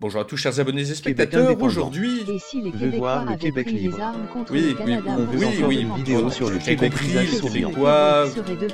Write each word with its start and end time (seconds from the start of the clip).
Bonjour 0.00 0.22
à 0.22 0.24
tous 0.24 0.38
chers 0.38 0.58
abonnés 0.58 0.80
et 0.80 0.94
spectateurs, 0.94 1.60
aujourd'hui... 1.60 2.22
Et 2.26 2.38
si 2.38 2.62
les 2.62 2.70
voir 2.96 3.26
le 3.30 3.36
Québec 3.36 3.70
libre. 3.70 3.98
les 3.98 4.02
armes 4.02 4.26
contre 4.32 4.50
Oui, 4.50 4.74
le 4.78 4.84
oui, 4.86 4.96
Canada 5.04 5.26
se 5.26 5.56
encore 5.58 5.70
une 5.70 5.94
vidéo 5.94 6.30
sur 6.30 6.48
le 6.48 6.56
Québec 6.56 6.98
libre, 7.02 7.50
Québécois, 7.52 8.24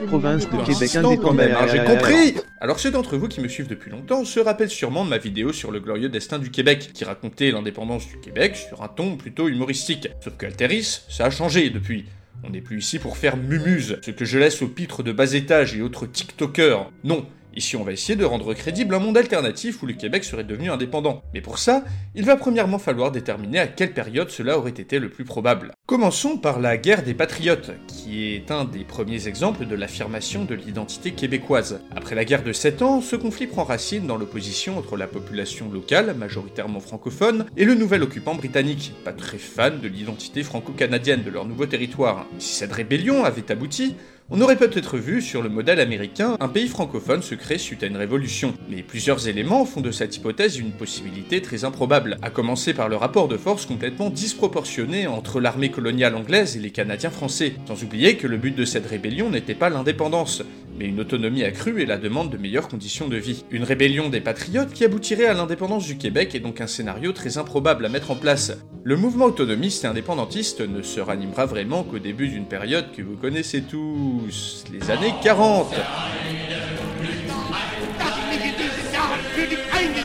province 0.07 0.49
de. 0.49 0.65
Québec 0.65 0.83
Instant 0.95 1.17
quand 1.17 1.33
même, 1.33 1.51
hein, 1.51 1.67
indépendant. 1.69 1.73
j'ai 1.73 1.97
compris 1.97 2.35
Alors 2.61 2.79
ceux 2.79 2.93
d'entre 2.93 3.17
vous 3.17 3.27
qui 3.27 3.41
me 3.41 3.49
suivent 3.49 3.67
depuis 3.67 3.91
longtemps 3.91 4.25
se 4.25 4.39
rappellent 4.39 4.71
sûrement 4.71 5.05
de 5.05 5.11
ma 5.11 5.19
vidéo 5.19 5.53
sur 5.53 5.73
le 5.73 5.81
glorieux 5.81 6.09
destin 6.09 6.39
du 6.39 6.53
Québec, 6.53 6.93
qui 6.95 7.05
racontait 7.05 7.51
l'indépendance 7.51 8.07
du 8.07 8.21
Québec 8.21 8.55
sur 8.55 8.85
un 8.85 8.89
ton 8.89 9.17
plutôt 9.17 9.49
humoristique. 9.49 10.07
Sauf 10.23 10.37
que 10.37 10.47
Alteris, 10.47 11.01
ça 11.09 11.25
a 11.25 11.31
changé 11.31 11.71
depuis. 11.71 12.05
On 12.45 12.51
n'est 12.51 12.61
plus 12.61 12.79
ici 12.79 13.01
pour 13.01 13.17
faire 13.17 13.37
mumuse, 13.37 13.99
ce 14.01 14.13
que 14.13 14.25
je 14.25 14.39
laisse 14.39 14.63
aux 14.63 14.69
pitres 14.69 15.03
de 15.03 15.11
bas 15.11 15.33
étage 15.33 15.75
et 15.75 15.83
autres 15.83 16.07
TikTokers. 16.07 16.93
Non, 17.03 17.27
Ici, 17.57 17.75
on 17.75 17.85
va 17.85 17.93
essayer 17.93 18.17
de 18.17 18.25
rendre 18.27 18.53
crédible 18.53 18.95
un 18.95 18.99
monde 18.99 19.17
alternatif 19.17 19.83
où 19.83 19.87
le 19.87 19.95
Québec 19.95 20.25
serait 20.25 20.45
devenu 20.45 20.71
indépendant. 20.71 21.23
Mais 21.33 21.41
pour 21.41 21.57
ça, 21.59 21.85
il 22.15 22.27
va 22.27 22.37
premièrement 22.37 22.79
falloir 22.79 23.11
déterminer 23.11 23.59
à 23.59 23.67
quelle 23.67 23.95
période 23.95 24.29
cela 24.29 24.59
aurait 24.59 24.71
été 24.71 24.99
le 24.99 25.09
plus 25.09 25.25
probable. 25.25 25.73
Commençons 25.87 26.37
par 26.37 26.61
la 26.61 26.77
guerre 26.77 27.03
des 27.03 27.15
patriotes, 27.15 27.71
qui 27.87 28.35
est 28.35 28.51
un 28.51 28.67
des 28.67 28.85
premiers 28.85 29.27
exemples 29.27 29.65
de 29.65 29.75
l'affirmation 29.75 30.45
de 30.45 30.55
l'identité 30.55 31.13
québécoise. 31.13 31.81
Après 31.97 32.15
la 32.15 32.27
guerre 32.27 32.43
de 32.43 32.53
7 32.53 32.83
ans, 32.83 33.01
ce 33.01 33.17
conflit 33.17 33.47
prend 33.47 33.65
racine 33.65 34.07
dans 34.07 34.19
l'opposition 34.19 34.77
entre 34.77 34.99
la 34.99 35.07
population 35.07 35.73
locale, 35.73 36.15
majoritairement 36.15 36.81
francophone, 36.81 37.47
et 37.57 37.65
le 37.65 37.75
nouvel 37.75 38.03
occupant 38.03 38.35
britannique, 38.35 38.93
pas 39.03 39.15
très 39.15 39.39
fan 39.39 39.81
de 39.81 39.89
l'identité 39.89 40.43
franco-canadienne 40.43 41.23
de 41.23 41.31
leur 41.31 41.47
nouveau 41.47 41.65
territoire. 41.65 42.27
Si 42.39 42.53
cette 42.55 42.73
rébellion 42.73 43.25
avait 43.25 43.51
abouti, 43.51 43.95
on 44.29 44.41
aurait 44.41 44.57
peut-être 44.57 44.99
vu, 44.99 45.23
sur 45.23 45.41
le 45.41 45.49
modèle 45.49 45.79
américain, 45.79 46.37
un 46.41 46.49
pays 46.49 46.67
francophone 46.67 47.23
se 47.23 47.37
créer 47.37 47.59
suite 47.59 47.85
à 47.85 47.87
une 47.87 47.97
révolution. 47.97 48.55
Mais 48.69 48.83
plusieurs 48.83 49.29
éléments 49.29 49.65
font 49.65 49.81
de 49.81 49.93
cette 49.93 50.17
hypothèse 50.17 50.59
une 50.59 50.73
possibilité 50.73 51.41
très 51.41 51.65
improbable, 51.65 52.19
à 52.23 52.31
commencer 52.31 52.75
par 52.75 52.89
le 52.89 52.97
rapport 52.97 53.29
de 53.29 53.37
force 53.37 53.67
complètement 53.67 54.11
disproportionné 54.11 55.07
entre 55.07 55.41
l'armée 55.41 55.71
coloniale 55.71 56.17
anglaise 56.17 56.57
et 56.57 56.61
les 56.61 56.71
Canadiens 56.71 57.11
français. 57.11 57.55
Sans 57.69 57.85
oublier 57.85 58.17
que 58.17 58.27
le 58.27 58.37
but 58.37 58.55
de 58.55 58.65
cette 58.65 58.87
rébellion 58.87 59.31
n'était 59.31 59.55
pas 59.55 59.71
l'indépendance, 59.71 60.43
mais 60.79 60.87
une 60.87 61.01
autonomie 61.01 61.45
accrue 61.45 61.81
et 61.81 61.87
la 61.87 61.99
demande 61.99 62.31
de 62.31 62.37
meilleures 62.37 62.69
conditions 62.69 63.09
de 63.09 63.17
vie. 63.17 63.45
Une 63.51 63.65
rébellion 63.65 64.09
des 64.09 64.21
patriotes 64.21 64.73
qui 64.73 64.85
aboutirait 64.85 65.27
à 65.27 65.35
l'indépendance 65.35 65.87
du 65.87 65.97
Québec 65.97 66.35
est 66.35 66.41
donc 66.41 66.61
un 66.61 66.67
scénario 66.67 67.13
très 67.13 67.39
improbable 67.39 67.85
à 67.87 67.89
mettre 67.89 68.11
en 68.11 68.17
place. 68.17 68.53
Le 68.85 68.97
mouvement 68.97 69.27
autonomiste 69.27 69.85
et 69.85 69.89
indépendantiste 69.89 70.61
ne 70.61 70.83
se 70.83 71.01
ranimera 71.01 71.47
vraiment 71.47 71.83
qu'au 71.83 71.99
début 71.99 72.29
d'une 72.29 72.47
période 72.47 72.93
que 72.97 73.03
vous 73.03 73.17
connaissez 73.17 73.63
tous, 73.63 74.65
les 74.73 74.91
années 74.91 75.15
40. 75.23 75.75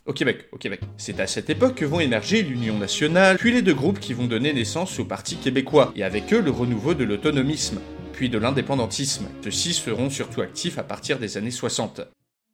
Au 0.05 0.14
Québec, 0.14 0.47
au 0.52 0.58
Québec. 0.58 0.81
C'est 0.97 1.19
à 1.19 1.27
cette 1.27 1.49
époque 1.49 1.75
que 1.75 1.86
vont 1.86 1.99
émerger 1.99 2.42
l'Union 2.42 2.77
nationale, 2.77 3.38
puis 3.38 3.52
les 3.52 3.61
deux 3.61 3.73
groupes 3.73 3.99
qui 3.99 4.14
vont 4.14 4.25
donner 4.25 4.52
naissance 4.52 4.99
au 4.99 5.05
Parti 5.05 5.38
québécois, 5.38 5.94
et 5.95 6.03
avec 6.03 6.33
eux 6.33 6.42
le 6.42 6.52
renouveau 6.52 6.93
de 6.93 7.03
l'autonomisme, 7.03 7.80
puis 8.21 8.30
de 8.30 8.37
l'indépendantisme. 8.37 9.26
Ceux-ci 9.43 9.73
seront 9.73 10.11
surtout 10.11 10.42
actifs 10.42 10.77
à 10.77 10.83
partir 10.83 11.17
des 11.17 11.37
années 11.37 11.49
60. 11.49 12.02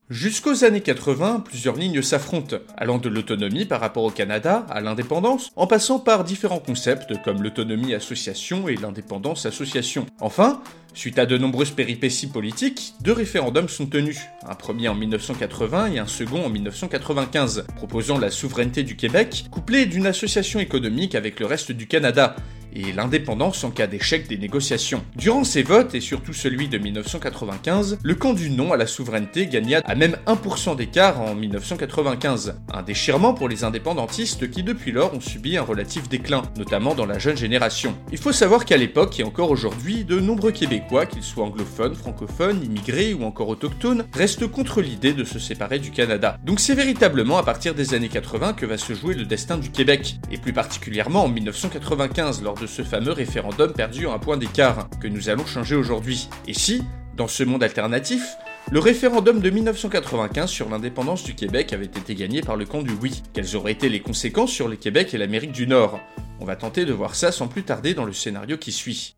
Jusqu'aux 0.10 0.64
années 0.64 0.80
80, 0.80 1.42
plusieurs 1.42 1.76
lignes 1.76 2.02
s'affrontent, 2.02 2.56
allant 2.78 3.00
de 3.00 3.10
l'autonomie 3.10 3.66
par 3.66 3.82
rapport 3.82 4.06
au 4.06 4.10
Canada 4.10 4.66
à 4.70 4.80
l'indépendance, 4.80 5.52
en 5.58 5.68
passant 5.68 6.00
par 6.00 6.24
différents 6.24 6.62
concepts 6.62 7.22
comme 7.26 7.44
l'autonomie 7.44 7.94
association 7.94 8.70
et 8.70 8.78
l'indépendance 8.78 9.46
association. 9.46 10.06
Enfin, 10.22 10.62
suite 10.94 11.20
à 11.20 11.26
de 11.26 11.38
nombreuses 11.38 11.72
péripéties 11.72 12.28
politiques, 12.28 12.94
deux 13.02 13.12
référendums 13.12 13.68
sont 13.68 13.88
tenus, 13.88 14.22
un 14.48 14.56
premier 14.56 14.88
en 14.88 14.96
1980 14.96 15.92
et 15.92 16.00
un 16.00 16.08
second 16.08 16.46
en 16.46 16.50
1995, 16.50 17.66
proposant 17.76 18.18
la 18.18 18.32
souveraineté 18.32 18.84
du 18.84 18.96
Québec, 18.96 19.48
couplée 19.52 19.86
d'une 19.86 20.08
association 20.08 20.62
économique 20.62 21.14
avec 21.14 21.42
le 21.42 21.46
reste 21.46 21.74
du 21.74 21.88
Canada, 21.88 22.38
et 22.74 22.92
l'indépendance 22.92 23.64
en 23.64 23.72
cas 23.72 23.88
d'échec 23.88 24.28
des 24.28 24.38
négociations. 24.38 25.04
Durant 25.16 25.44
ces 25.44 25.64
votes, 25.64 25.96
et 25.96 26.02
surtout 26.02 26.34
celui 26.34 26.68
de 26.68 26.78
1995, 26.78 28.00
le 28.02 28.16
camp 28.16 28.34
du 28.34 28.50
non 28.50 28.74
à 28.74 28.78
la 28.78 28.88
souveraineté 28.88 29.48
gagna 29.48 29.82
à 29.86 29.96
même 29.96 30.18
1% 30.28 30.76
d'écart 30.76 31.22
en 31.22 31.36
1995. 31.36 32.56
Un 32.74 32.84
déchirement 32.84 33.34
pour 33.34 33.50
les 33.50 33.64
indépendantistes 33.64 34.50
qui 34.50 34.64
depuis 34.64 34.92
lors 34.92 35.14
ont 35.14 35.22
subi 35.22 35.58
un 35.58 35.64
relatif 35.64 36.10
déclin, 36.10 36.44
notamment 36.58 36.96
dans 36.96 37.06
la 37.06 37.20
jeune 37.20 37.38
génération. 37.38 37.96
Il 38.12 38.18
faut 38.18 38.32
savoir 38.32 38.66
qu'à 38.66 38.78
l'époque 38.78 39.20
et 39.20 39.24
encore 39.24 39.52
aujourd'hui, 39.52 40.04
de 40.04 40.20
nombreux 40.20 40.52
Québécois, 40.52 41.06
qu'ils 41.06 41.24
soient 41.24 41.46
anglophones, 41.46 41.96
francophones, 41.96 42.64
immigrés 42.64 43.14
ou 43.14 43.24
encore 43.24 43.50
autochtones, 43.50 44.06
restent 44.14 44.48
contre 44.48 44.82
l'idée 44.82 45.14
de 45.14 45.24
se 45.24 45.40
séparer 45.40 45.80
du 45.80 45.92
Canada. 45.92 46.38
Donc 46.44 46.60
c'est 46.60 46.76
véritablement 46.76 47.38
à 47.38 47.44
partir 47.44 47.76
des 47.76 47.94
années 47.94 48.10
80 48.10 48.54
que 48.54 48.66
va 48.66 48.78
se 48.78 48.94
jouer 48.94 49.14
le 49.14 49.26
destin 49.26 49.58
du 49.58 49.70
Québec, 49.70 50.18
et 50.32 50.38
plus 50.38 50.54
particulièrement 50.54 51.26
en 51.26 51.30
1995 51.30 52.42
lors 52.44 52.57
de 52.60 52.68
ce 52.68 52.82
fameux 52.82 53.12
référendum 53.12 53.74
perdu 53.74 54.08
à 54.08 54.14
un 54.14 54.20
point 54.20 54.38
d'écart, 54.38 54.90
que 55.02 55.08
nous 55.08 55.30
allons 55.30 55.46
changer 55.46 55.76
aujourd'hui. 55.76 56.30
Et 56.48 56.54
si, 56.54 56.84
dans 57.16 57.28
ce 57.28 57.44
monde 57.44 57.64
alternatif, 57.64 58.36
le 58.72 58.80
référendum 58.80 59.40
de 59.40 59.50
1995 59.50 60.50
sur 60.50 60.70
l'indépendance 60.70 61.24
du 61.24 61.36
Québec 61.36 61.74
avait 61.74 61.86
été 61.86 62.16
gagné 62.16 62.42
par 62.42 62.56
le 62.56 62.66
camp 62.66 62.84
du 62.84 62.94
oui. 63.02 63.24
Quelles 63.34 63.56
auraient 63.56 63.72
été 63.72 63.90
les 63.90 64.02
conséquences 64.02 64.52
sur 64.52 64.68
le 64.68 64.76
Québec 64.76 65.14
et 65.14 65.18
l'Amérique 65.18 65.52
du 65.52 65.68
Nord? 65.68 66.00
On 66.40 66.46
va 66.46 66.56
tenter 66.56 66.86
de 66.86 66.94
voir 66.94 67.16
ça 67.16 67.32
sans 67.32 67.48
plus 67.48 67.64
tarder 67.64 67.94
dans 67.94 68.06
le 68.06 68.14
scénario 68.14 68.58
qui 68.58 68.72
suit. 68.72 69.17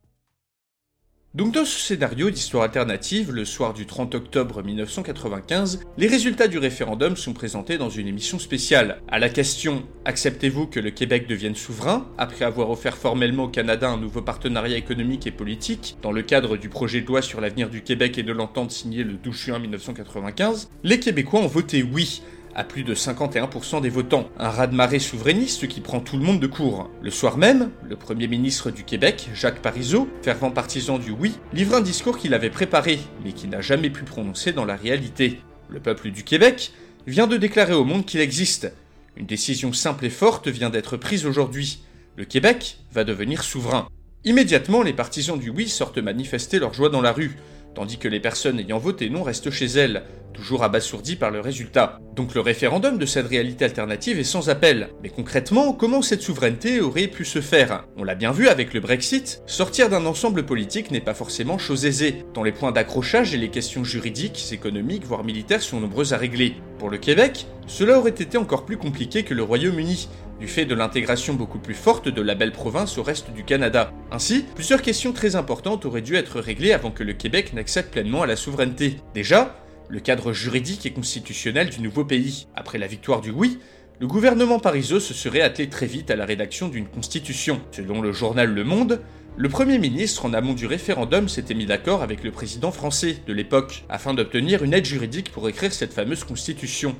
Donc 1.36 1.54
dans 1.54 1.64
ce 1.64 1.80
scénario 1.80 2.32
d'histoire 2.32 2.64
alternative, 2.64 3.32
le 3.32 3.46
soir 3.46 3.76
du 3.76 3.86
30 3.86 4.16
octobre 4.16 4.64
1995, 4.64 5.82
les 5.96 6.08
résultats 6.08 6.48
du 6.48 6.58
référendum 6.58 7.16
sont 7.16 7.34
présentés 7.34 7.78
dans 7.78 7.92
une 7.92 8.08
émission 8.08 8.40
spéciale. 8.40 9.00
À 9.08 9.20
la 9.20 9.30
question 9.30 9.84
Acceptez-vous 10.06 10.66
que 10.66 10.80
le 10.80 10.90
Québec 10.90 11.28
devienne 11.28 11.54
souverain 11.54 12.08
après 12.18 12.46
avoir 12.46 12.72
offert 12.72 12.98
formellement 12.98 13.44
au 13.44 13.48
Canada 13.50 13.88
un 13.88 13.98
nouveau 13.98 14.24
partenariat 14.24 14.78
économique 14.78 15.28
et 15.28 15.32
politique 15.32 15.98
dans 16.02 16.12
le 16.12 16.24
cadre 16.24 16.58
du 16.58 16.68
projet 16.68 17.02
de 17.02 17.06
loi 17.06 17.22
sur 17.22 17.42
l'avenir 17.42 17.70
du 17.70 17.84
Québec 17.84 18.18
et 18.18 18.24
de 18.24 18.32
l'entente 18.32 18.72
signé 18.72 19.04
le 19.04 19.14
12 19.14 19.36
juin 19.36 19.60
1995 19.60 20.72
Les 20.84 21.00
Québécois 21.00 21.42
ont 21.42 21.48
voté 21.48 21.84
oui 21.84 22.24
à 22.56 22.64
plus 22.64 22.84
de 22.84 22.96
51% 22.96 23.82
des 23.82 23.90
votants. 23.90 24.30
Un 24.38 24.50
raz-de-marée 24.50 25.00
souverainiste 25.00 25.68
qui 25.68 25.82
prend 25.82 26.00
tout 26.00 26.18
le 26.18 26.24
monde 26.24 26.40
de 26.40 26.48
court. 26.48 26.90
Le 27.02 27.12
soir 27.12 27.38
même, 27.38 27.72
le 27.88 27.96
Premier 27.96 28.28
ministre 28.28 28.72
du 28.72 28.84
Québec, 28.84 29.30
Jacques 29.34 29.62
Parizeau, 29.62 30.10
fervent 30.22 30.52
partisan 30.52 30.98
du 30.98 31.12
oui, 31.12 31.34
livre 31.54 31.76
un 31.76 31.82
discours 31.82 32.18
qu'il 32.18 32.34
avait 32.34 32.50
préparé, 32.50 33.00
mais 33.24 33.32
qui 33.32 33.48
n'a 33.48 33.62
jamais 33.62 33.90
pu 33.90 34.04
prononcer 34.04 34.52
dans 34.52 34.66
la 34.66 34.76
réalité. 34.76 35.40
Le 35.70 35.80
peuple 35.80 36.12
du 36.12 36.24
Québec 36.24 36.72
vient 37.08 37.28
de 37.28 37.38
déclarer 37.38 37.74
au 37.74 37.86
monde 37.86 38.06
qu'il 38.06 38.20
existe. 38.20 38.72
Une 39.18 39.26
décision 39.26 39.74
simple 39.74 40.06
et 40.06 40.10
forte 40.10 40.48
vient 40.48 40.70
d'être 40.70 40.98
prise 40.98 41.26
aujourd'hui. 41.26 41.82
Le 42.16 42.26
Québec 42.26 42.78
va 42.92 43.04
devenir 43.04 43.44
souverain. 43.44 43.88
Immédiatement, 44.26 44.84
les 44.84 44.94
partisans 44.94 45.40
du 45.40 45.50
oui 45.50 45.70
sortent 45.70 45.98
manifester 45.98 46.60
leur 46.60 46.74
joie 46.74 46.90
dans 46.90 47.02
la 47.02 47.14
rue, 47.14 47.38
tandis 47.80 47.98
que 47.98 48.10
les 48.10 48.20
personnes 48.20 48.60
ayant 48.60 48.78
voté 48.78 49.10
non 49.10 49.24
restent 49.24 49.52
chez 49.52 49.68
elles, 49.68 50.04
toujours 50.34 50.64
abasourdies 50.64 51.16
par 51.16 51.32
le 51.32 51.40
résultat. 51.40 51.98
Donc 52.14 52.36
le 52.36 52.42
référendum 52.42 52.98
de 52.98 53.06
cette 53.06 53.28
réalité 53.28 53.64
alternative 53.64 54.20
est 54.20 54.26
sans 54.26 54.50
appel. 54.50 54.90
Mais 55.02 55.08
concrètement, 55.08 55.72
comment 55.72 56.02
cette 56.02 56.22
souveraineté 56.22 56.82
aurait 56.82 57.08
pu 57.08 57.24
se 57.24 57.40
faire? 57.40 57.86
On 57.96 58.04
l'a 58.04 58.16
bien 58.16 58.34
vu 58.34 58.50
avec 58.50 58.74
le 58.74 58.82
Brexit, 58.82 59.42
sortir 59.46 59.88
d'un 59.88 60.06
ensemble 60.06 60.46
politique 60.46 60.92
n'est 60.92 61.00
pas 61.00 61.14
forcément 61.14 61.58
chose 61.58 61.86
aisée, 61.86 62.26
tant 62.34 62.44
les 62.44 62.52
points 62.52 62.74
d'accrochage 62.74 63.34
et 63.34 63.38
les 63.38 63.50
questions 63.50 63.86
juridiques, 63.86 64.50
économiques, 64.52 65.06
voire 65.06 65.24
militaires 65.24 65.62
sont 65.62 65.80
nombreuses 65.80 66.12
à 66.12 66.18
régler. 66.18 66.56
Pour 66.80 66.90
le 66.90 66.98
Québec, 66.98 67.46
cela 67.66 67.98
aurait 67.98 68.10
été 68.10 68.38
encore 68.38 68.66
plus 68.66 68.78
compliqué 68.78 69.24
que 69.24 69.34
le 69.34 69.44
Royaume-Uni, 69.44 70.10
du 70.40 70.48
fait 70.48 70.66
de 70.66 70.76
l'intégration 70.76 71.34
beaucoup 71.34 71.60
plus 71.60 71.74
forte 71.74 72.08
de 72.08 72.22
la 72.22 72.36
belle 72.36 72.52
province 72.52 72.98
au 72.98 73.04
reste 73.04 73.32
du 73.32 73.44
Canada. 73.44 73.92
Ainsi, 74.12 74.46
plusieurs 74.56 74.82
questions 74.82 75.12
très 75.12 75.36
importantes 75.36 75.86
auraient 75.86 76.02
dû 76.02 76.16
être 76.16 76.40
réglées 76.40 76.74
avant 76.74 76.92
que 76.92 77.04
le 77.04 77.14
Québec 77.14 77.54
n'accède 77.54 77.92
pleinement 77.92 78.22
à 78.22 78.28
la 78.28 78.36
souveraineté. 78.36 78.98
Déjà, 79.14 79.56
le 79.90 80.00
cadre 80.00 80.32
juridique 80.34 80.86
et 80.86 80.92
constitutionnel 80.92 81.70
du 81.70 81.82
nouveau 81.82 82.06
pays. 82.06 82.48
Après 82.56 82.78
la 82.78 82.88
victoire 82.88 83.22
du 83.22 83.32
oui, 83.32 83.60
le 84.00 84.08
gouvernement 84.08 84.60
Parizeau 84.60 85.02
se 85.02 85.14
serait 85.14 85.42
attelé 85.42 85.68
très 85.68 85.88
vite 85.88 86.10
à 86.10 86.16
la 86.16 86.26
rédaction 86.26 86.70
d'une 86.70 86.88
constitution. 86.88 87.60
Selon 87.72 88.02
le 88.02 88.14
journal 88.14 88.54
Le 88.54 88.64
Monde, 88.64 89.02
le 89.36 89.50
Premier 89.50 89.78
ministre, 89.78 90.26
en 90.26 90.34
amont 90.34 90.54
du 90.54 90.68
référendum, 90.68 91.28
s'était 91.28 91.54
mis 91.54 91.66
d'accord 91.66 92.02
avec 92.02 92.24
le 92.24 92.32
président 92.32 92.72
français 92.72 93.18
de 93.28 93.34
l'époque, 93.34 93.84
afin 93.90 94.14
d'obtenir 94.14 94.64
une 94.64 94.74
aide 94.74 94.86
juridique 94.86 95.32
pour 95.32 95.50
écrire 95.50 95.74
cette 95.74 95.94
fameuse 95.94 96.24
constitution. 96.24 96.96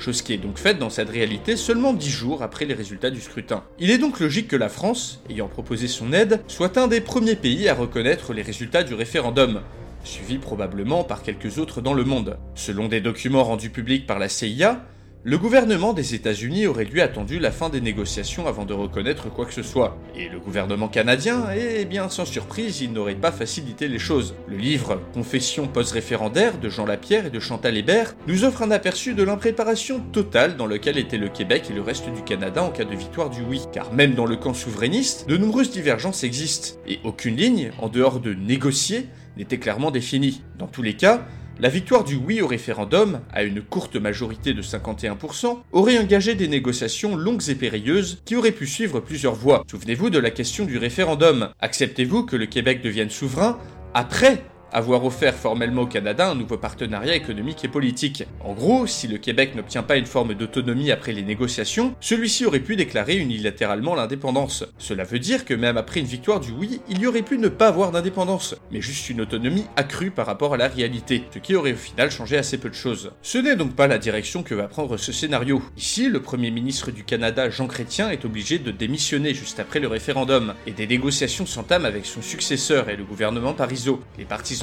Chose 0.00 0.22
qui 0.22 0.32
est 0.32 0.38
donc 0.38 0.58
faite 0.58 0.78
dans 0.78 0.90
cette 0.90 1.10
réalité 1.10 1.56
seulement 1.56 1.92
dix 1.92 2.10
jours 2.10 2.42
après 2.42 2.64
les 2.64 2.74
résultats 2.74 3.10
du 3.10 3.20
scrutin. 3.20 3.62
Il 3.78 3.90
est 3.90 3.98
donc 3.98 4.20
logique 4.20 4.48
que 4.48 4.56
la 4.56 4.68
France, 4.68 5.22
ayant 5.30 5.48
proposé 5.48 5.88
son 5.88 6.12
aide, 6.12 6.40
soit 6.48 6.78
un 6.78 6.88
des 6.88 7.00
premiers 7.00 7.36
pays 7.36 7.68
à 7.68 7.74
reconnaître 7.74 8.32
les 8.32 8.42
résultats 8.42 8.82
du 8.82 8.94
référendum, 8.94 9.60
suivi 10.04 10.38
probablement 10.38 11.04
par 11.04 11.22
quelques 11.22 11.58
autres 11.58 11.80
dans 11.80 11.94
le 11.94 12.04
monde. 12.04 12.38
Selon 12.54 12.88
des 12.88 13.00
documents 13.00 13.44
rendus 13.44 13.70
publics 13.70 14.06
par 14.06 14.18
la 14.18 14.28
CIA, 14.28 14.84
le 15.22 15.36
gouvernement 15.36 15.92
des 15.92 16.14
États-Unis 16.14 16.66
aurait 16.66 16.86
lui 16.86 17.02
attendu 17.02 17.38
la 17.38 17.50
fin 17.50 17.68
des 17.68 17.82
négociations 17.82 18.46
avant 18.46 18.64
de 18.64 18.72
reconnaître 18.72 19.30
quoi 19.30 19.44
que 19.44 19.52
ce 19.52 19.62
soit. 19.62 19.98
Et 20.16 20.30
le 20.30 20.40
gouvernement 20.40 20.88
canadien, 20.88 21.44
eh 21.54 21.84
bien 21.84 22.08
sans 22.08 22.24
surprise, 22.24 22.80
il 22.80 22.94
n'aurait 22.94 23.14
pas 23.14 23.30
facilité 23.30 23.86
les 23.86 23.98
choses. 23.98 24.34
Le 24.48 24.56
livre 24.56 25.02
Confession 25.12 25.66
post-référendaire 25.66 26.56
de 26.56 26.70
Jean 26.70 26.86
Lapierre 26.86 27.26
et 27.26 27.30
de 27.30 27.38
Chantal 27.38 27.76
Hébert 27.76 28.14
nous 28.28 28.44
offre 28.44 28.62
un 28.62 28.70
aperçu 28.70 29.12
de 29.12 29.22
l'impréparation 29.22 30.00
totale 30.00 30.56
dans 30.56 30.66
lequel 30.66 30.96
était 30.96 31.18
le 31.18 31.28
Québec 31.28 31.66
et 31.68 31.74
le 31.74 31.82
reste 31.82 32.08
du 32.08 32.22
Canada 32.22 32.62
en 32.62 32.70
cas 32.70 32.84
de 32.84 32.96
victoire 32.96 33.28
du 33.28 33.42
oui. 33.42 33.60
Car 33.74 33.92
même 33.92 34.14
dans 34.14 34.26
le 34.26 34.36
camp 34.36 34.54
souverainiste, 34.54 35.28
de 35.28 35.36
nombreuses 35.36 35.70
divergences 35.70 36.24
existent. 36.24 36.80
Et 36.88 36.98
aucune 37.04 37.36
ligne, 37.36 37.72
en 37.78 37.90
dehors 37.90 38.20
de 38.20 38.32
négocier, 38.32 39.06
n'était 39.36 39.58
clairement 39.58 39.90
définie. 39.90 40.40
Dans 40.58 40.66
tous 40.66 40.82
les 40.82 40.94
cas, 40.94 41.26
la 41.60 41.68
victoire 41.68 42.04
du 42.04 42.16
oui 42.16 42.40
au 42.40 42.46
référendum, 42.46 43.20
à 43.32 43.42
une 43.42 43.60
courte 43.60 43.96
majorité 43.96 44.54
de 44.54 44.62
51%, 44.62 45.58
aurait 45.72 45.98
engagé 45.98 46.34
des 46.34 46.48
négociations 46.48 47.16
longues 47.16 47.48
et 47.48 47.54
périlleuses 47.54 48.22
qui 48.24 48.36
auraient 48.36 48.50
pu 48.50 48.66
suivre 48.66 49.00
plusieurs 49.00 49.34
voies. 49.34 49.64
Souvenez-vous 49.70 50.08
de 50.08 50.18
la 50.18 50.30
question 50.30 50.64
du 50.64 50.78
référendum. 50.78 51.50
Acceptez-vous 51.60 52.24
que 52.24 52.36
le 52.36 52.46
Québec 52.46 52.82
devienne 52.82 53.10
souverain 53.10 53.58
après 53.92 54.42
avoir 54.72 55.04
offert 55.04 55.34
formellement 55.34 55.82
au 55.82 55.86
Canada 55.86 56.30
un 56.30 56.34
nouveau 56.34 56.56
partenariat 56.56 57.14
économique 57.14 57.64
et 57.64 57.68
politique. 57.68 58.24
En 58.40 58.52
gros, 58.52 58.86
si 58.86 59.08
le 59.08 59.18
Québec 59.18 59.54
n'obtient 59.54 59.82
pas 59.82 59.96
une 59.96 60.06
forme 60.06 60.34
d'autonomie 60.34 60.90
après 60.90 61.12
les 61.12 61.22
négociations, 61.22 61.94
celui-ci 62.00 62.44
aurait 62.44 62.60
pu 62.60 62.76
déclarer 62.76 63.16
unilatéralement 63.16 63.94
l'indépendance. 63.94 64.64
Cela 64.78 65.04
veut 65.04 65.18
dire 65.18 65.44
que 65.44 65.54
même 65.54 65.76
après 65.76 66.00
une 66.00 66.06
victoire 66.06 66.40
du 66.40 66.52
oui, 66.52 66.80
il 66.88 67.00
y 67.00 67.06
aurait 67.06 67.22
pu 67.22 67.38
ne 67.38 67.48
pas 67.48 67.68
avoir 67.68 67.90
d'indépendance, 67.92 68.54
mais 68.70 68.80
juste 68.80 69.10
une 69.10 69.20
autonomie 69.20 69.66
accrue 69.76 70.10
par 70.10 70.26
rapport 70.26 70.54
à 70.54 70.56
la 70.56 70.68
réalité, 70.68 71.24
ce 71.32 71.38
qui 71.38 71.54
aurait 71.54 71.72
au 71.72 71.76
final 71.76 72.10
changé 72.10 72.36
assez 72.36 72.58
peu 72.58 72.68
de 72.68 72.74
choses. 72.74 73.12
Ce 73.22 73.38
n'est 73.38 73.56
donc 73.56 73.74
pas 73.74 73.86
la 73.86 73.98
direction 73.98 74.42
que 74.42 74.54
va 74.54 74.68
prendre 74.68 74.96
ce 74.96 75.12
scénario. 75.12 75.62
Ici, 75.76 76.08
le 76.08 76.20
Premier 76.20 76.50
ministre 76.50 76.90
du 76.90 77.04
Canada, 77.04 77.50
Jean 77.50 77.66
Chrétien, 77.66 78.10
est 78.10 78.24
obligé 78.24 78.58
de 78.58 78.70
démissionner 78.70 79.34
juste 79.34 79.60
après 79.60 79.80
le 79.80 79.88
référendum, 79.88 80.54
et 80.66 80.72
des 80.72 80.86
négociations 80.86 81.46
s'entament 81.46 81.84
avec 81.84 82.06
son 82.06 82.22
successeur 82.22 82.88
et 82.88 82.96
le 82.96 83.04
gouvernement 83.04 83.54
Parizeau. 83.54 84.00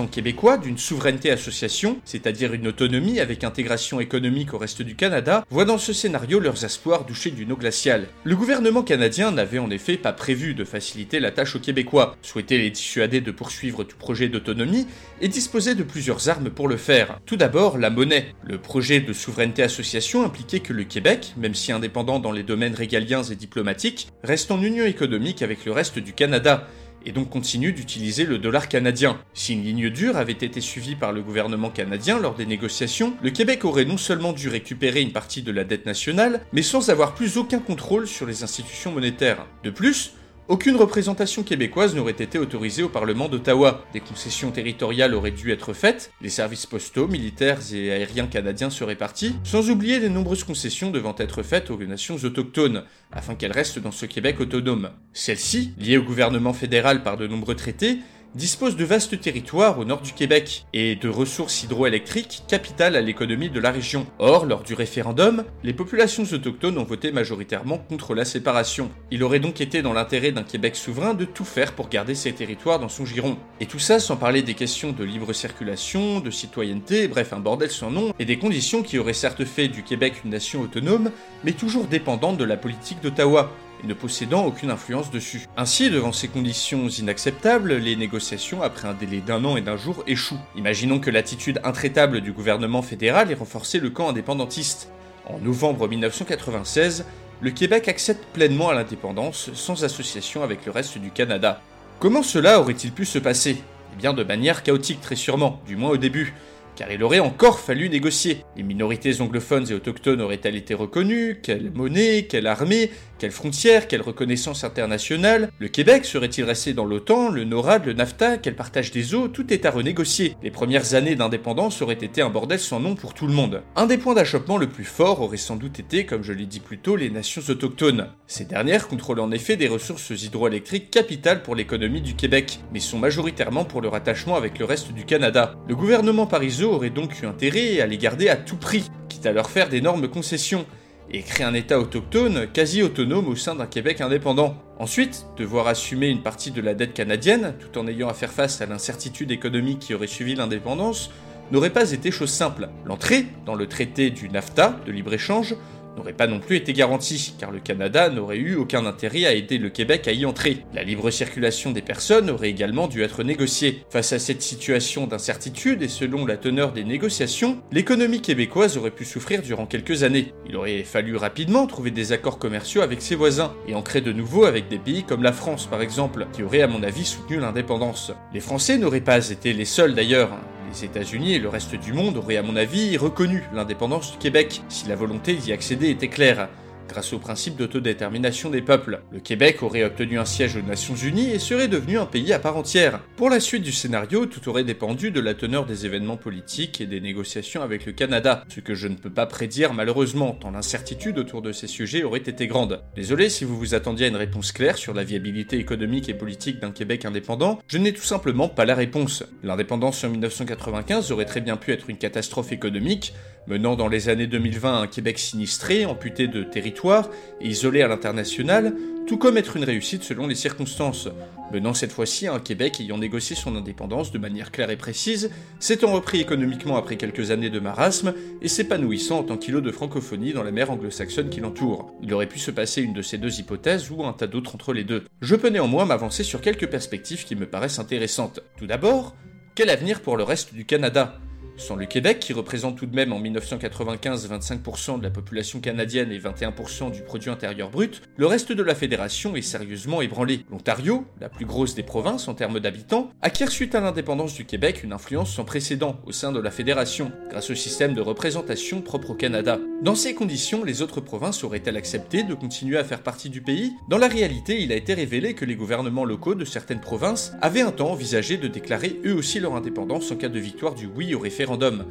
Québécois 0.05 0.59
d'une 0.59 0.77
souveraineté 0.77 1.31
association, 1.31 1.97
c'est-à-dire 2.05 2.53
une 2.53 2.67
autonomie 2.67 3.19
avec 3.19 3.43
intégration 3.43 3.99
économique 3.99 4.53
au 4.53 4.59
reste 4.59 4.83
du 4.83 4.95
Canada, 4.95 5.43
voient 5.49 5.65
dans 5.65 5.79
ce 5.79 5.93
scénario 5.93 6.39
leurs 6.39 6.63
espoirs 6.63 7.05
doucher 7.05 7.31
d'une 7.31 7.51
eau 7.51 7.55
glaciale. 7.55 8.09
Le 8.23 8.35
gouvernement 8.35 8.83
canadien 8.83 9.31
n'avait 9.31 9.57
en 9.57 9.71
effet 9.71 9.97
pas 9.97 10.13
prévu 10.13 10.53
de 10.53 10.65
faciliter 10.65 11.19
la 11.19 11.31
tâche 11.31 11.55
aux 11.55 11.59
Québécois, 11.59 12.15
souhaitait 12.21 12.59
les 12.59 12.69
dissuader 12.69 13.21
de 13.21 13.31
poursuivre 13.31 13.83
tout 13.83 13.97
projet 13.97 14.29
d'autonomie 14.29 14.85
et 15.21 15.29
disposait 15.29 15.73
de 15.73 15.83
plusieurs 15.83 16.29
armes 16.29 16.49
pour 16.49 16.67
le 16.67 16.77
faire. 16.77 17.19
Tout 17.25 17.37
d'abord, 17.37 17.77
la 17.77 17.89
monnaie. 17.89 18.35
Le 18.43 18.57
projet 18.57 18.99
de 18.99 19.13
souveraineté 19.13 19.63
association 19.63 20.23
impliquait 20.23 20.59
que 20.59 20.73
le 20.73 20.83
Québec, 20.83 21.33
même 21.37 21.55
si 21.55 21.71
indépendant 21.71 22.19
dans 22.19 22.31
les 22.31 22.43
domaines 22.43 22.75
régaliens 22.75 23.23
et 23.23 23.35
diplomatiques, 23.35 24.09
reste 24.23 24.51
en 24.51 24.61
union 24.61 24.85
économique 24.85 25.41
avec 25.41 25.65
le 25.65 25.71
reste 25.71 25.99
du 25.99 26.13
Canada 26.13 26.67
et 27.07 27.13
donc 27.13 27.29
continue 27.29 27.71
d'utiliser 27.71 28.25
le 28.25 28.37
dollar 28.37 28.67
canadien. 28.67 29.17
Si 29.33 29.53
une 29.53 29.63
ligne 29.63 29.89
dure 29.89 30.17
avait 30.17 30.33
été 30.33 30.59
suivie 30.59 30.95
par 30.95 31.13
le 31.13 31.21
gouvernement 31.21 31.69
canadien 31.69 32.19
lors 32.19 32.35
des 32.35 32.45
négociations, 32.45 33.13
le 33.23 33.29
Québec 33.29 33.63
aurait 33.63 33.85
non 33.85 33.95
seulement 33.95 34.33
dû 34.33 34.49
récupérer 34.49 35.01
une 35.01 35.13
partie 35.13 35.41
de 35.41 35.53
la 35.53 35.63
dette 35.63 35.85
nationale, 35.85 36.41
mais 36.51 36.61
sans 36.61 36.89
avoir 36.89 37.15
plus 37.15 37.37
aucun 37.37 37.59
contrôle 37.59 38.07
sur 38.07 38.25
les 38.25 38.43
institutions 38.43 38.91
monétaires. 38.91 39.45
De 39.63 39.69
plus, 39.69 40.11
aucune 40.49 40.77
représentation 40.77 41.43
québécoise 41.43 41.93
n'aurait 41.93 42.11
été 42.11 42.39
autorisée 42.39 42.83
au 42.83 42.89
Parlement 42.89 43.27
d'Ottawa. 43.27 43.83
Des 43.91 43.99
concessions 43.99 44.51
territoriales 44.51 45.13
auraient 45.13 45.31
dû 45.31 45.51
être 45.51 45.73
faites, 45.73 46.11
les 46.21 46.29
services 46.29 46.65
postaux, 46.65 47.07
militaires 47.07 47.59
et 47.73 47.91
aériens 47.91 48.27
canadiens 48.27 48.69
seraient 48.69 48.95
partis, 48.95 49.35
sans 49.43 49.69
oublier 49.69 49.99
les 49.99 50.09
nombreuses 50.09 50.45
concessions 50.45 50.89
devant 50.89 51.15
être 51.17 51.43
faites 51.43 51.69
aux 51.69 51.77
nations 51.77 52.15
autochtones, 52.15 52.83
afin 53.11 53.35
qu'elles 53.35 53.51
restent 53.51 53.79
dans 53.79 53.91
ce 53.91 54.05
Québec 54.05 54.39
autonome. 54.39 54.91
Celles-ci, 55.11 55.73
liées 55.77 55.97
au 55.97 56.03
gouvernement 56.03 56.53
fédéral 56.53 57.03
par 57.03 57.17
de 57.17 57.27
nombreux 57.27 57.55
traités, 57.55 57.99
dispose 58.37 58.75
de 58.75 58.85
vastes 58.85 59.19
territoires 59.19 59.79
au 59.79 59.83
nord 59.83 60.01
du 60.01 60.13
Québec 60.13 60.67
et 60.71 60.95
de 60.95 61.09
ressources 61.09 61.63
hydroélectriques 61.63 62.43
capitales 62.47 62.95
à 62.95 63.01
l'économie 63.01 63.49
de 63.49 63.59
la 63.59 63.71
région. 63.71 64.05
Or, 64.19 64.45
lors 64.45 64.61
du 64.61 64.75
référendum, 64.75 65.43
les 65.63 65.73
populations 65.73 66.23
autochtones 66.31 66.77
ont 66.77 66.83
voté 66.83 67.11
majoritairement 67.11 67.79
contre 67.79 68.13
la 68.13 68.25
séparation. 68.25 68.91
Il 69.09 69.23
aurait 69.23 69.39
donc 69.39 69.59
été 69.59 69.81
dans 69.81 69.91
l'intérêt 69.91 70.31
d'un 70.31 70.43
Québec 70.43 70.75
souverain 70.75 71.15
de 71.15 71.25
tout 71.25 71.45
faire 71.45 71.73
pour 71.73 71.89
garder 71.89 72.13
ces 72.13 72.31
territoires 72.31 72.79
dans 72.79 72.89
son 72.89 73.05
giron. 73.05 73.37
Et 73.59 73.65
tout 73.65 73.79
ça 73.79 73.99
sans 73.99 74.17
parler 74.17 74.43
des 74.43 74.53
questions 74.53 74.91
de 74.91 75.03
libre 75.03 75.33
circulation, 75.33 76.19
de 76.19 76.29
citoyenneté, 76.29 77.07
bref 77.07 77.33
un 77.33 77.39
bordel 77.39 77.71
sans 77.71 77.89
nom, 77.89 78.13
et 78.19 78.25
des 78.25 78.37
conditions 78.37 78.83
qui 78.83 78.99
auraient 78.99 79.13
certes 79.13 79.45
fait 79.45 79.67
du 79.67 79.81
Québec 79.81 80.13
une 80.23 80.29
nation 80.29 80.61
autonome, 80.61 81.09
mais 81.43 81.53
toujours 81.53 81.85
dépendante 81.85 82.37
de 82.37 82.43
la 82.43 82.55
politique 82.55 83.01
d'Ottawa, 83.01 83.51
et 83.83 83.87
ne 83.87 83.93
possédant 83.93 84.45
aucune 84.45 84.71
influence 84.71 85.11
dessus. 85.11 85.47
Ainsi, 85.57 85.89
devant 85.89 86.11
ces 86.11 86.27
conditions 86.27 86.87
inacceptables, 86.89 87.73
les 87.75 87.95
négociations, 87.95 88.61
après 88.61 88.87
un 88.87 88.93
délai 88.93 89.21
d'un 89.21 89.43
an 89.45 89.57
et 89.57 89.61
d'un 89.61 89.77
jour, 89.77 90.03
échouent. 90.07 90.39
Imaginons 90.55 90.99
que 90.99 91.09
l'attitude 91.09 91.59
intraitable 91.63 92.21
du 92.21 92.31
gouvernement 92.31 92.81
fédéral 92.81 93.31
ait 93.31 93.35
renforcé 93.35 93.79
le 93.79 93.89
camp 93.89 94.09
indépendantiste. 94.09 94.89
En 95.25 95.39
novembre 95.39 95.87
1996, 95.87 97.05
le 97.41 97.51
Québec 97.51 97.87
accède 97.87 98.17
pleinement 98.33 98.69
à 98.69 98.73
l'indépendance, 98.73 99.51
sans 99.53 99.83
association 99.83 100.43
avec 100.43 100.65
le 100.65 100.71
reste 100.71 100.97
du 100.97 101.11
Canada. 101.11 101.61
Comment 101.99 102.23
cela 102.23 102.59
aurait-il 102.59 102.91
pu 102.91 103.05
se 103.05 103.19
passer? 103.19 103.61
Eh 103.93 103.97
bien 103.97 104.13
de 104.13 104.23
manière 104.23 104.63
chaotique 104.63 105.01
très 105.01 105.15
sûrement, 105.15 105.61
du 105.67 105.75
moins 105.75 105.91
au 105.91 105.97
début 105.97 106.33
car 106.77 106.91
il 106.91 107.03
aurait 107.03 107.19
encore 107.19 107.59
fallu 107.59 107.89
négocier. 107.89 108.45
Les 108.55 108.63
minorités 108.63 109.19
anglophones 109.19 109.69
et 109.69 109.73
autochtones 109.73 110.21
auraient-elles 110.21 110.55
été 110.55 110.75
reconnues? 110.75 111.39
Quelle 111.41 111.71
monnaie? 111.71 112.27
Quelle 112.29 112.45
armée? 112.45 112.91
Quelles 113.17 113.31
frontières? 113.31 113.87
Quelle 113.87 114.03
reconnaissance 114.03 114.63
internationale? 114.63 115.49
Le 115.57 115.69
Québec 115.69 116.05
serait-il 116.05 116.43
resté 116.43 116.73
dans 116.73 116.85
l'OTAN? 116.85 117.29
Le 117.29 117.45
NORAD 117.45 117.87
Le 117.87 117.93
NAFTA 117.93 118.37
Quel 118.37 118.55
partage 118.55 118.91
des 118.91 119.15
eaux? 119.15 119.27
Tout 119.27 119.51
est 119.51 119.65
à 119.65 119.71
renégocier. 119.71 120.35
Les 120.43 120.51
premières 120.51 120.93
années 120.93 121.15
d'indépendance 121.15 121.81
auraient 121.81 121.95
été 121.95 122.21
un 122.21 122.29
bordel 122.29 122.59
sans 122.59 122.79
nom 122.79 122.93
pour 122.93 123.15
tout 123.15 123.25
le 123.25 123.33
monde. 123.33 123.63
Un 123.75 123.87
des 123.87 123.97
points 123.97 124.13
d'achoppement 124.13 124.57
le 124.57 124.69
plus 124.69 124.83
fort 124.83 125.21
aurait 125.21 125.37
sans 125.37 125.55
doute 125.55 125.79
été, 125.79 126.05
comme 126.05 126.23
je 126.23 126.33
l'ai 126.33 126.45
dit 126.45 126.59
plus 126.59 126.77
tôt, 126.77 126.95
les 126.95 127.09
nations 127.09 127.41
autochtones. 127.49 128.09
Ces 128.27 128.45
dernières 128.45 128.87
contrôlent 128.87 129.19
en 129.19 129.31
effet 129.31 129.57
des 129.57 129.67
ressources 129.67 130.11
hydroélectriques 130.11 130.91
capitales 130.91 131.41
pour 131.41 131.55
l'économie 131.55 132.01
du 132.01 132.13
Québec, 132.13 132.59
mais 132.71 132.79
sont 132.79 132.99
majoritairement 132.99 133.65
pour 133.65 133.81
leur 133.81 133.95
attachement 133.95 134.35
avec 134.35 134.59
le 134.59 134.65
reste 134.65 134.91
du 134.91 135.05
Canada. 135.05 135.55
Le 135.67 135.75
gouvernement 135.75 136.27
parisien 136.27 136.66
aurait 136.73 136.89
donc 136.89 137.21
eu 137.21 137.25
intérêt 137.25 137.81
à 137.81 137.87
les 137.87 137.97
garder 137.97 138.29
à 138.29 138.35
tout 138.35 138.57
prix, 138.57 138.89
quitte 139.09 139.25
à 139.25 139.31
leur 139.31 139.49
faire 139.49 139.69
d'énormes 139.69 140.07
concessions, 140.07 140.65
et 141.11 141.21
créer 141.21 141.45
un 141.45 141.53
État 141.53 141.79
autochtone 141.79 142.47
quasi 142.51 142.83
autonome 142.83 143.27
au 143.27 143.35
sein 143.35 143.55
d'un 143.55 143.65
Québec 143.65 144.01
indépendant. 144.01 144.55
Ensuite, 144.79 145.25
devoir 145.37 145.67
assumer 145.67 146.09
une 146.09 146.21
partie 146.21 146.51
de 146.51 146.61
la 146.61 146.73
dette 146.73 146.93
canadienne, 146.93 147.55
tout 147.59 147.79
en 147.79 147.87
ayant 147.87 148.09
à 148.09 148.13
faire 148.13 148.31
face 148.31 148.61
à 148.61 148.65
l'incertitude 148.65 149.31
économique 149.31 149.79
qui 149.79 149.93
aurait 149.93 150.07
suivi 150.07 150.35
l'indépendance, 150.35 151.09
n'aurait 151.51 151.71
pas 151.71 151.91
été 151.91 152.11
chose 152.11 152.29
simple. 152.29 152.69
L'entrée 152.85 153.25
dans 153.45 153.55
le 153.55 153.67
traité 153.67 154.09
du 154.09 154.29
NAFTA, 154.29 154.79
de 154.85 154.91
libre-échange, 154.91 155.55
n'aurait 155.97 156.13
pas 156.13 156.27
non 156.27 156.39
plus 156.39 156.57
été 156.57 156.73
garantie, 156.73 157.33
car 157.39 157.51
le 157.51 157.59
Canada 157.59 158.09
n'aurait 158.09 158.37
eu 158.37 158.55
aucun 158.55 158.85
intérêt 158.85 159.25
à 159.25 159.33
aider 159.33 159.57
le 159.57 159.69
Québec 159.69 160.07
à 160.07 160.11
y 160.11 160.25
entrer. 160.25 160.59
La 160.73 160.83
libre 160.83 161.09
circulation 161.09 161.71
des 161.71 161.81
personnes 161.81 162.29
aurait 162.29 162.49
également 162.49 162.87
dû 162.87 163.01
être 163.01 163.23
négociée. 163.23 163.83
Face 163.89 164.13
à 164.13 164.19
cette 164.19 164.41
situation 164.41 165.07
d'incertitude 165.07 165.81
et 165.81 165.87
selon 165.87 166.25
la 166.25 166.37
teneur 166.37 166.71
des 166.71 166.83
négociations, 166.83 167.61
l'économie 167.71 168.21
québécoise 168.21 168.77
aurait 168.77 168.91
pu 168.91 169.05
souffrir 169.05 169.41
durant 169.41 169.65
quelques 169.65 170.03
années. 170.03 170.33
Il 170.47 170.55
aurait 170.55 170.83
fallu 170.83 171.15
rapidement 171.15 171.67
trouver 171.67 171.91
des 171.91 172.11
accords 172.11 172.39
commerciaux 172.39 172.81
avec 172.81 173.01
ses 173.01 173.15
voisins 173.15 173.53
et 173.67 173.75
en 173.75 173.81
créer 173.81 174.01
de 174.01 174.13
nouveaux 174.13 174.45
avec 174.45 174.67
des 174.67 174.79
pays 174.79 175.03
comme 175.03 175.23
la 175.23 175.33
France 175.33 175.65
par 175.65 175.81
exemple, 175.81 176.27
qui 176.33 176.43
aurait 176.43 176.61
à 176.61 176.67
mon 176.67 176.83
avis 176.83 177.05
soutenu 177.05 177.39
l'indépendance. 177.39 178.11
Les 178.33 178.39
Français 178.39 178.77
n'auraient 178.77 179.01
pas 179.01 179.29
été 179.29 179.53
les 179.53 179.65
seuls 179.65 179.95
d'ailleurs. 179.95 180.31
Les 180.67 180.83
États-Unis 180.83 181.33
et 181.33 181.39
le 181.39 181.47
reste 181.49 181.75
du 181.75 181.93
monde 181.93 182.17
auraient 182.17 182.37
à 182.37 182.43
mon 182.43 182.55
avis 182.55 182.97
reconnu 182.97 183.43
l'indépendance 183.53 184.11
du 184.11 184.17
Québec 184.17 184.61
si 184.67 184.87
la 184.87 184.95
volonté 184.95 185.33
d'y 185.35 185.53
accéder 185.53 185.89
était 185.89 186.09
claire 186.09 186.49
grâce 186.87 187.13
au 187.13 187.19
principe 187.19 187.55
d'autodétermination 187.55 188.49
des 188.49 188.61
peuples. 188.61 189.01
Le 189.11 189.19
Québec 189.19 189.63
aurait 189.63 189.83
obtenu 189.83 190.19
un 190.19 190.25
siège 190.25 190.55
aux 190.55 190.61
Nations 190.61 190.95
Unies 190.95 191.31
et 191.31 191.39
serait 191.39 191.67
devenu 191.67 191.97
un 191.97 192.05
pays 192.05 192.33
à 192.33 192.39
part 192.39 192.57
entière. 192.57 193.01
Pour 193.15 193.29
la 193.29 193.39
suite 193.39 193.63
du 193.63 193.71
scénario, 193.71 194.25
tout 194.25 194.49
aurait 194.49 194.63
dépendu 194.63 195.11
de 195.11 195.19
la 195.19 195.33
teneur 195.33 195.65
des 195.65 195.85
événements 195.85 196.17
politiques 196.17 196.81
et 196.81 196.85
des 196.85 197.01
négociations 197.01 197.61
avec 197.61 197.85
le 197.85 197.91
Canada, 197.91 198.43
ce 198.49 198.59
que 198.59 198.75
je 198.75 198.87
ne 198.87 198.95
peux 198.95 199.09
pas 199.09 199.25
prédire 199.25 199.73
malheureusement, 199.73 200.31
tant 200.31 200.51
l'incertitude 200.51 201.19
autour 201.19 201.41
de 201.41 201.51
ces 201.51 201.67
sujets 201.67 202.03
aurait 202.03 202.19
été 202.19 202.47
grande. 202.47 202.81
Désolé 202.95 203.29
si 203.29 203.45
vous 203.45 203.57
vous 203.57 203.75
attendiez 203.75 204.05
à 204.05 204.09
une 204.09 204.15
réponse 204.15 204.51
claire 204.51 204.77
sur 204.77 204.93
la 204.93 205.03
viabilité 205.03 205.57
économique 205.57 206.09
et 206.09 206.13
politique 206.13 206.59
d'un 206.59 206.71
Québec 206.71 207.05
indépendant, 207.05 207.59
je 207.67 207.77
n'ai 207.77 207.93
tout 207.93 208.03
simplement 208.03 208.49
pas 208.49 208.65
la 208.65 208.75
réponse. 208.75 209.23
L'indépendance 209.43 210.03
en 210.03 210.09
1995 210.09 211.11
aurait 211.11 211.25
très 211.25 211.41
bien 211.41 211.57
pu 211.57 211.71
être 211.71 211.89
une 211.89 211.97
catastrophe 211.97 212.51
économique, 212.51 213.13
menant 213.47 213.75
dans 213.75 213.87
les 213.87 214.09
années 214.09 214.27
2020 214.27 214.81
un 214.81 214.87
Québec 214.87 215.19
sinistré, 215.19 215.85
amputé 215.85 216.27
de 216.27 216.43
territoire 216.43 217.09
et 217.41 217.47
isolé 217.47 217.81
à 217.81 217.87
l'international, 217.87 218.75
tout 219.07 219.17
comme 219.17 219.37
être 219.37 219.55
une 219.55 219.63
réussite 219.63 220.03
selon 220.03 220.27
les 220.27 220.35
circonstances, 220.35 221.07
menant 221.53 221.73
cette 221.73 221.93
fois-ci 221.93 222.27
un 222.27 222.39
Québec 222.39 222.81
ayant 222.81 222.97
négocié 222.97 223.37
son 223.37 223.55
indépendance 223.55 224.11
de 224.11 224.17
manière 224.17 224.51
claire 224.51 224.69
et 224.69 224.75
précise, 224.75 225.31
s'étant 225.59 225.93
repris 225.93 226.19
économiquement 226.19 226.75
après 226.75 226.97
quelques 226.97 227.31
années 227.31 227.49
de 227.49 227.61
marasme 227.61 228.13
et 228.41 228.49
s'épanouissant 228.49 229.19
en 229.19 229.23
tant 229.23 229.37
qu'îlot 229.37 229.61
de 229.61 229.71
francophonie 229.71 230.33
dans 230.33 230.43
la 230.43 230.51
mer 230.51 230.69
anglo-saxonne 230.71 231.29
qui 231.29 231.39
l'entoure. 231.39 231.93
Il 232.03 232.13
aurait 232.13 232.27
pu 232.27 232.37
se 232.37 232.51
passer 232.51 232.81
une 232.81 232.93
de 232.93 233.01
ces 233.01 233.17
deux 233.17 233.39
hypothèses 233.39 233.89
ou 233.89 234.03
un 234.03 234.13
tas 234.13 234.27
d'autres 234.27 234.55
entre 234.55 234.73
les 234.73 234.83
deux. 234.83 235.05
Je 235.21 235.35
peux 235.35 235.49
néanmoins 235.49 235.85
m'avancer 235.85 236.23
sur 236.23 236.41
quelques 236.41 236.67
perspectives 236.67 237.23
qui 237.23 237.37
me 237.37 237.45
paraissent 237.45 237.79
intéressantes. 237.79 238.41
Tout 238.57 238.67
d'abord, 238.67 239.15
quel 239.55 239.69
avenir 239.69 240.01
pour 240.01 240.17
le 240.17 240.23
reste 240.23 240.53
du 240.53 240.65
Canada? 240.65 241.17
Sans 241.57 241.75
le 241.75 241.85
Québec, 241.85 242.19
qui 242.19 242.33
représente 242.33 242.77
tout 242.77 242.85
de 242.85 242.95
même 242.95 243.11
en 243.11 243.19
1995 243.19 244.29
25% 244.29 244.99
de 244.99 245.03
la 245.03 245.09
population 245.09 245.59
canadienne 245.59 246.11
et 246.11 246.19
21% 246.19 246.91
du 246.91 247.01
produit 247.01 247.31
intérieur 247.31 247.69
brut, 247.69 248.03
le 248.15 248.27
reste 248.27 248.51
de 248.51 248.63
la 248.63 248.75
fédération 248.75 249.35
est 249.35 249.41
sérieusement 249.41 250.01
ébranlé. 250.01 250.45
L'Ontario, 250.51 251.05
la 251.19 251.29
plus 251.29 251.45
grosse 251.45 251.75
des 251.75 251.83
provinces 251.83 252.27
en 252.27 252.35
termes 252.35 252.59
d'habitants, 252.59 253.09
acquiert 253.21 253.51
suite 253.51 253.75
à 253.75 253.79
l'indépendance 253.79 254.35
du 254.35 254.45
Québec 254.45 254.83
une 254.83 254.93
influence 254.93 255.33
sans 255.33 255.45
précédent 255.45 255.99
au 256.05 256.11
sein 256.11 256.31
de 256.31 256.39
la 256.39 256.51
fédération, 256.51 257.11
grâce 257.29 257.49
au 257.49 257.55
système 257.55 257.95
de 257.95 258.01
représentation 258.01 258.81
propre 258.81 259.11
au 259.11 259.15
Canada. 259.15 259.59
Dans 259.81 259.95
ces 259.95 260.13
conditions, 260.13 260.63
les 260.63 260.81
autres 260.81 261.01
provinces 261.01 261.43
auraient-elles 261.43 261.77
accepté 261.77 262.23
de 262.23 262.33
continuer 262.33 262.77
à 262.77 262.83
faire 262.83 263.01
partie 263.01 263.29
du 263.29 263.41
pays? 263.41 263.73
Dans 263.89 263.97
la 263.97 264.07
réalité, 264.07 264.61
il 264.61 264.71
a 264.71 264.75
été 264.75 264.93
révélé 264.93 265.33
que 265.33 265.45
les 265.45 265.55
gouvernements 265.55 266.05
locaux 266.05 266.35
de 266.35 266.45
certaines 266.45 266.81
provinces 266.81 267.33
avaient 267.41 267.61
un 267.61 267.71
temps 267.71 267.91
envisagé 267.91 268.37
de 268.37 268.47
déclarer 268.47 268.99
eux 269.05 269.13
aussi 269.13 269.39
leur 269.39 269.55
indépendance 269.55 270.11
en 270.11 270.15
cas 270.15 270.29
de 270.29 270.39
victoire 270.39 270.75
du 270.75 270.85
oui 270.85 271.15
au 271.15 271.19
référendum 271.19 271.46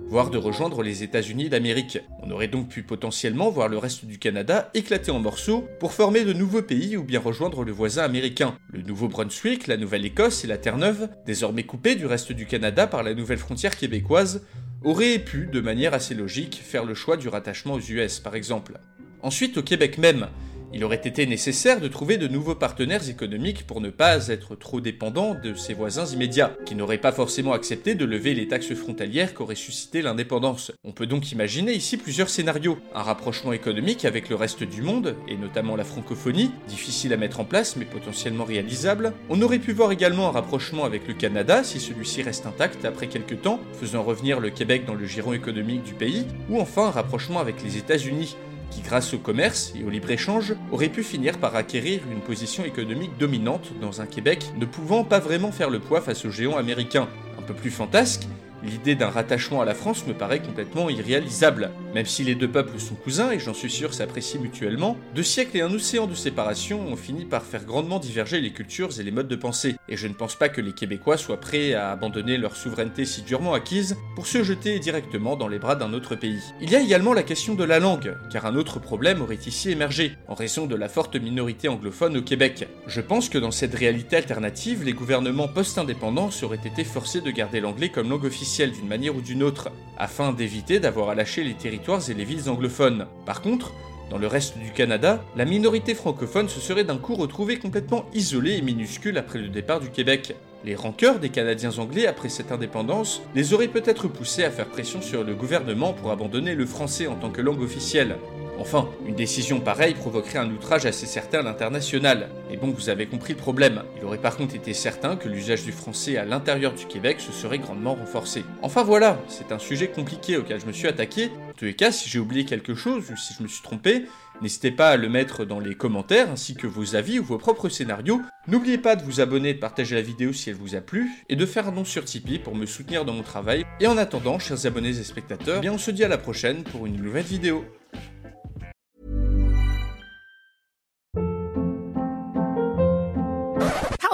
voire 0.09 0.29
de 0.29 0.37
rejoindre 0.37 0.83
les 0.83 1.03
États-Unis 1.03 1.49
d'Amérique. 1.49 1.99
On 2.23 2.31
aurait 2.31 2.49
donc 2.49 2.69
pu 2.69 2.83
potentiellement 2.83 3.51
voir 3.51 3.69
le 3.69 3.79
reste 3.79 4.05
du 4.05 4.19
Canada 4.19 4.71
éclater 4.75 5.11
en 5.11 5.19
morceaux 5.19 5.67
pour 5.81 5.95
former 5.95 6.25
de 6.25 6.35
nouveaux 6.35 6.61
pays 6.61 6.97
ou 6.97 7.03
bien 7.03 7.21
rejoindre 7.21 7.65
le 7.65 7.73
voisin 7.73 8.03
américain. 8.03 8.55
Le 8.71 8.83
Nouveau-Brunswick, 8.83 9.67
la 9.67 9.79
Nouvelle-Écosse 9.79 10.45
et 10.45 10.47
la 10.47 10.59
Terre-Neuve, 10.59 11.09
désormais 11.25 11.63
coupés 11.63 11.95
du 11.95 12.05
reste 12.05 12.33
du 12.33 12.45
Canada 12.45 12.87
par 12.87 13.03
la 13.03 13.15
nouvelle 13.15 13.39
frontière 13.39 13.77
québécoise, 13.77 14.43
auraient 14.85 15.19
pu, 15.19 15.49
de 15.51 15.61
manière 15.61 15.95
assez 15.95 16.15
logique, 16.15 16.61
faire 16.63 16.85
le 16.85 16.95
choix 16.95 17.17
du 17.17 17.29
rattachement 17.29 17.75
aux 17.75 17.81
US 17.81 18.21
par 18.21 18.35
exemple. 18.35 18.79
Ensuite, 19.23 19.57
au 19.57 19.63
Québec 19.63 19.97
même, 19.97 20.29
il 20.73 20.85
aurait 20.85 20.97
été 20.97 21.27
nécessaire 21.27 21.81
de 21.81 21.89
trouver 21.89 22.19
de 22.19 22.29
nouveaux 22.29 22.55
partenaires 22.55 23.09
économiques 23.09 23.67
pour 23.67 23.81
ne 23.81 23.91
pas 23.91 24.29
être 24.29 24.57
trop 24.57 24.81
dépendant 24.81 25.35
de 25.35 25.55
ses 25.55 25.75
voisins 25.75 26.07
immédiats, 26.07 26.53
qui 26.65 26.75
n'auraient 26.75 26.99
pas 26.99 27.13
forcément 27.13 27.53
accepté 27.53 27.95
de 27.95 28.05
lever 28.05 28.35
les 28.35 28.49
taxes 28.49 28.75
frontalières 28.75 29.35
qu'aurait 29.35 29.55
suscité 29.55 30.03
l'indépendance. 30.03 30.73
On 30.85 30.93
peut 30.93 31.07
donc 31.07 31.33
imaginer 31.33 31.73
ici 31.73 31.97
plusieurs 31.97 32.29
scénarios. 32.29 32.79
Un 32.95 33.03
rapprochement 33.03 33.53
économique 33.53 34.05
avec 34.05 34.29
le 34.29 34.37
reste 34.37 34.65
du 34.65 34.83
monde, 34.83 35.17
et 35.29 35.37
notamment 35.37 35.77
la 35.77 35.85
francophonie, 35.85 36.51
difficile 36.69 37.13
à 37.13 37.17
mettre 37.17 37.41
en 37.41 37.45
place 37.45 37.77
mais 37.77 37.85
potentiellement 37.85 38.45
réalisable. 38.45 39.13
On 39.29 39.43
aurait 39.43 39.59
pu 39.59 39.73
voir 39.73 39.93
également 39.93 40.29
un 40.29 40.33
rapprochement 40.33 40.85
avec 40.85 41.07
le 41.07 41.15
Canada 41.15 41.65
si 41.65 41.81
celui-ci 41.81 42.23
reste 42.23 42.47
intact 42.47 42.85
après 42.85 43.07
quelques 43.07 43.43
temps, 43.43 43.61
faisant 43.81 44.03
revenir 44.03 44.41
le 44.41 44.51
Québec 44.51 44.85
dans 44.87 44.95
le 44.95 45.07
giron 45.07 45.33
économique 45.33 45.85
du 45.85 45.95
pays, 45.95 46.27
ou 46.51 46.61
enfin 46.61 46.87
un 46.87 46.91
rapprochement 46.91 47.41
avec 47.41 47.63
les 47.63 47.77
États-Unis, 47.77 48.37
qui 48.71 48.81
grâce 48.81 49.15
au 49.15 49.19
commerce 49.19 49.73
et 49.79 49.85
au 49.85 49.91
libre-échange 49.91 50.55
aurait 50.73 50.89
pu 50.89 51.03
finir 51.03 51.39
par 51.39 51.57
acquérir 51.57 52.01
une 52.11 52.21
position 52.21 52.65
économique 52.65 53.17
dominante 53.19 53.73
dans 53.81 54.01
un 54.01 54.07
Québec 54.07 54.45
ne 54.57 54.67
pouvant 54.67 55.05
pas 55.05 55.19
vraiment 55.19 55.53
faire 55.53 55.71
le 55.71 55.81
poids 55.81 56.01
face 56.01 56.25
aux 56.25 56.31
géants 56.31 56.57
américains. 56.57 57.09
Un 57.39 57.43
peu 57.43 57.55
plus 57.55 57.71
fantasque, 57.71 58.27
L'idée 58.63 58.95
d'un 58.95 59.11
rattachement 59.11 59.61
à 59.61 59.65
la 59.65 59.75
France 59.75 60.07
me 60.07 60.15
paraît 60.15 60.41
complètement 60.41 60.89
irréalisable. 60.89 61.71
Même 61.95 62.07
si 62.07 62.25
les 62.25 62.35
deux 62.35 62.49
peuples 62.49 62.79
sont 62.79 62.95
cousins, 62.95 63.31
et 63.31 63.39
j'en 63.39 63.55
suis 63.55 63.71
sûr 63.71 63.95
s'apprécient 63.95 64.41
mutuellement, 64.41 64.97
deux 65.15 65.23
siècles 65.23 65.59
et 65.59 65.61
un 65.61 65.73
océan 65.73 66.07
de 66.07 66.15
séparation 66.15 66.81
ont 66.81 66.97
fini 66.97 67.25
par 67.25 67.43
faire 67.43 67.65
grandement 67.65 67.99
diverger 67.99 68.41
les 68.41 68.53
cultures 68.53 68.99
et 68.99 69.03
les 69.03 69.11
modes 69.11 69.29
de 69.29 69.37
pensée, 69.37 69.77
et 69.89 69.97
je 69.97 70.09
ne 70.09 70.15
pense 70.15 70.35
pas 70.35 70.49
que 70.49 70.61
les 70.61 70.73
Québécois 70.73 71.17
soient 71.17 71.41
prêts 71.41 71.75
à 71.75 71.91
abandonner 71.91 72.39
leur 72.39 72.57
souveraineté 72.57 73.05
si 73.05 73.23
durement 73.23 73.55
acquise 73.55 73.97
pour 74.15 74.27
se 74.27 74.43
jeter 74.43 74.79
directement 74.79 75.37
dans 75.37 75.49
les 75.49 75.59
bras 75.59 75.77
d'un 75.77 75.93
autre 75.93 76.17
pays. 76.17 76.43
Il 76.61 76.71
y 76.71 76.77
a 76.77 76.81
également 76.81 77.13
la 77.13 77.23
question 77.23 77.55
de 77.55 77.65
la 77.65 77.79
langue, 77.79 78.17
car 78.33 78.47
un 78.47 78.57
autre 78.57 78.81
problème 78.81 79.23
aurait 79.23 79.37
ici 79.47 79.71
émergé, 79.71 80.17
en 80.29 80.35
raison 80.35 80.67
de 80.67 80.75
la 80.75 80.89
forte 80.89 81.17
minorité 81.17 81.69
anglophone 81.69 82.17
au 82.17 82.23
Québec. 82.23 82.69
Je 82.87 83.01
pense 83.01 83.29
que 83.29 83.39
dans 83.39 83.51
cette 83.51 83.75
réalité 83.75 84.17
alternative, 84.17 84.83
les 84.83 84.93
gouvernements 84.93 85.49
post-indépendants 85.49 86.31
auraient 86.43 86.57
été 86.57 86.85
forcés 86.85 87.21
de 87.21 87.31
garder 87.31 87.61
l'anglais 87.61 87.91
comme 87.91 88.09
langue 88.09 88.25
officielle 88.25 88.47
d'une 88.65 88.89
manière 88.89 89.15
ou 89.15 89.21
d'une 89.21 89.43
autre, 89.43 89.71
afin 89.99 90.33
d'éviter 90.33 90.81
d'avoir 90.81 91.11
à 91.11 91.15
lâcher 91.15 91.45
les 91.45 91.55
territoires 91.55 92.09
et 92.09 92.15
les 92.15 92.25
villes 92.25 92.49
anglophones. 92.49 93.07
Par 93.27 93.43
contre, 93.43 93.73
dans 94.09 94.19
le 94.19 94.27
reste 94.27 94.57
du 94.57 94.71
Canada, 94.71 95.23
la 95.37 95.45
minorité 95.45 95.95
francophone 95.95 96.49
se 96.49 96.61
serait 96.61 96.85
d'un 96.85 96.97
coup 96.97 97.17
retrouvée 97.17 97.59
complètement 97.59 98.07
isolée 98.15 98.57
et 98.57 98.63
minuscule 98.63 99.19
après 99.19 99.41
le 99.41 99.49
départ 99.49 99.81
du 99.81 99.91
Québec. 99.91 100.35
Les 100.65 100.75
rancœurs 100.75 101.19
des 101.19 101.29
Canadiens 101.29 101.79
anglais 101.79 102.07
après 102.07 102.29
cette 102.29 102.51
indépendance 102.51 103.21
les 103.35 103.53
auraient 103.53 103.69
peut-être 103.69 104.09
poussés 104.09 104.45
à 104.45 104.51
faire 104.51 104.67
pression 104.67 105.03
sur 105.03 105.23
le 105.23 105.35
gouvernement 105.35 105.93
pour 105.93 106.11
abandonner 106.11 106.55
le 106.55 106.67
français 106.67 107.07
en 107.07 107.17
tant 107.17 107.31
que 107.31 107.43
langue 107.43 107.63
officielle. 107.63 108.17
Enfin, 108.59 108.89
une 109.07 109.15
décision 109.15 109.61
pareille 109.61 109.95
provoquerait 109.95 110.39
un 110.39 110.51
outrage 110.51 110.87
assez 110.87 111.07
certain 111.07 111.41
à 111.41 111.43
l'international. 111.43 112.29
Et 112.51 112.57
bon, 112.57 112.71
vous 112.71 112.89
avez 112.89 113.07
compris 113.07 113.35
le 113.35 113.39
problème. 113.39 113.83
Il 113.99 114.05
aurait 114.05 114.19
par 114.19 114.37
contre 114.37 114.55
été 114.55 114.73
certain 114.73 115.17
que 115.17 115.29
l'usage 115.29 115.65
du 115.65 115.73
français 115.73 116.17
à 116.17 116.25
l'intérieur 116.25 116.73
du 116.73 116.87
Québec 116.87 117.21
se 117.21 117.33
serait 117.33 117.59
grandement 117.59 117.95
renforcé. 117.95 118.45
Enfin 118.63 118.83
voilà, 118.83 119.19
c'est 119.29 119.53
un 119.53 119.59
sujet 119.59 119.89
compliqué 119.89 120.37
auquel 120.37 120.61
je 120.61 120.67
me 120.67 120.73
suis 120.73 120.89
attaqué. 120.89 121.31
En 121.51 121.53
tous 121.57 121.67
les 121.67 121.75
cas, 121.75 121.93
si 121.93 122.09
j'ai 122.09 122.19
oublié 122.19 122.45
quelque 122.45 122.75
chose 122.75 123.11
ou 123.11 123.17
si 123.17 123.35
je 123.35 123.43
me 123.43 123.49
suis 123.49 123.63
trompé, 123.63 124.07
N'hésitez 124.43 124.71
pas 124.71 124.91
à 124.91 124.97
le 124.97 125.09
mettre 125.09 125.45
dans 125.47 125.61
les 125.61 125.75
commentaires 125.75 126.31
ainsi 126.31 126.55
que 126.55 126.67
vos 126.67 126.95
avis 126.95 127.19
ou 127.19 127.25
vos 127.25 127.39
propres 127.39 127.69
scénarios. 127.71 128.21
N'oubliez 128.49 128.77
pas 128.77 128.95
de 128.95 129.03
vous 129.03 129.21
abonner 129.21 129.55
de 129.55 129.59
partager 129.59 129.95
la 129.95 130.03
vidéo 130.03 130.33
si 130.33 130.51
elle 130.51 130.57
vous 130.57 130.75
a 130.75 130.81
plu 130.81 131.11
et 131.29 131.37
de 131.37 131.47
faire 131.47 131.69
un 131.69 131.73
don 131.73 131.85
sur 131.85 132.05
Tipeee 132.05 132.39
pour 132.39 132.55
me 132.55 132.67
soutenir 132.67 133.05
dans 133.05 133.15
mon 133.15 133.23
travail. 133.23 133.65
Et 133.81 133.87
en 133.87 133.97
attendant, 133.97 134.39
chers 134.39 134.67
abonnés 134.67 134.91
et 134.91 135.05
spectateurs, 135.05 135.61
bien 135.61 135.73
on 135.73 135.79
se 135.79 135.91
dit 135.91 136.05
à 136.05 136.09
la 136.09 136.19
prochaine 136.19 136.65
pour 136.65 136.87
une 136.87 137.03
nouvelle 137.03 137.25
vidéo. 137.25 137.65